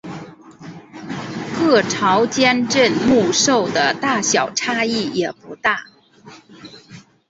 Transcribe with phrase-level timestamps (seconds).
[1.59, 5.85] 各朝间镇墓兽的大小差异也不大。